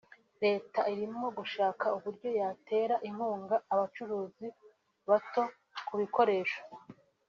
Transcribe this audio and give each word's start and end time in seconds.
leta 0.43 0.79
irimo 0.93 1.27
gushaka 1.37 1.85
uburyo 1.97 2.29
yatera 2.39 2.95
inkunga 3.07 3.55
abacukuzi 3.73 4.47
bato 5.09 5.43
ku 5.87 5.93
bikoresho 6.01 6.59